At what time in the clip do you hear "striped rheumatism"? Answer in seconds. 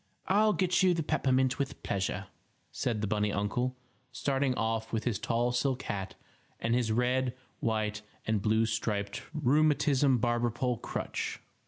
8.65-10.17